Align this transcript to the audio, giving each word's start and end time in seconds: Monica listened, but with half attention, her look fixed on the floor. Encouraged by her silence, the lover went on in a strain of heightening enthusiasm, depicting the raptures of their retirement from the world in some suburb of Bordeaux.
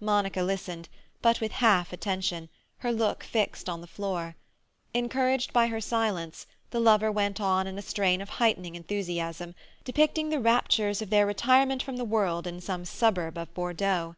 Monica 0.00 0.42
listened, 0.42 0.88
but 1.22 1.40
with 1.40 1.52
half 1.52 1.92
attention, 1.92 2.48
her 2.78 2.90
look 2.90 3.22
fixed 3.22 3.68
on 3.68 3.80
the 3.80 3.86
floor. 3.86 4.34
Encouraged 4.92 5.52
by 5.52 5.68
her 5.68 5.80
silence, 5.80 6.48
the 6.70 6.80
lover 6.80 7.12
went 7.12 7.40
on 7.40 7.64
in 7.68 7.78
a 7.78 7.80
strain 7.82 8.20
of 8.20 8.28
heightening 8.42 8.74
enthusiasm, 8.74 9.54
depicting 9.84 10.30
the 10.30 10.40
raptures 10.40 11.00
of 11.00 11.10
their 11.10 11.26
retirement 11.26 11.80
from 11.80 11.96
the 11.96 12.04
world 12.04 12.44
in 12.44 12.60
some 12.60 12.84
suburb 12.84 13.38
of 13.38 13.54
Bordeaux. 13.54 14.16